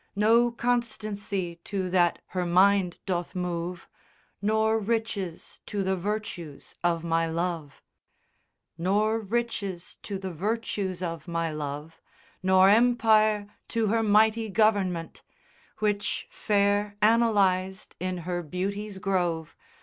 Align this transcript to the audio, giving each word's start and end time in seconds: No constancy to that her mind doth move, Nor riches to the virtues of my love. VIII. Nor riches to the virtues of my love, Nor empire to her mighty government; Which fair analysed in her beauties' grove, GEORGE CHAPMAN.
No 0.15 0.49
constancy 0.49 1.57
to 1.65 1.87
that 1.91 2.23
her 2.29 2.43
mind 2.43 2.97
doth 3.05 3.35
move, 3.35 3.87
Nor 4.41 4.79
riches 4.79 5.59
to 5.67 5.83
the 5.83 5.95
virtues 5.95 6.73
of 6.83 7.03
my 7.03 7.27
love. 7.27 7.83
VIII. 8.79 8.83
Nor 8.85 9.19
riches 9.19 9.97
to 10.01 10.17
the 10.17 10.31
virtues 10.33 11.03
of 11.03 11.27
my 11.27 11.51
love, 11.51 12.01
Nor 12.41 12.67
empire 12.69 13.45
to 13.67 13.89
her 13.89 14.01
mighty 14.01 14.49
government; 14.49 15.21
Which 15.77 16.27
fair 16.31 16.97
analysed 17.03 17.95
in 17.99 18.17
her 18.25 18.41
beauties' 18.41 18.97
grove, 18.97 19.49
GEORGE 19.49 19.51
CHAPMAN. 19.51 19.63